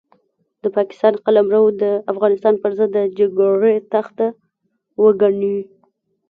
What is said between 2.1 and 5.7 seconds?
افغانستان پرضد د جګړې تخته وګڼي.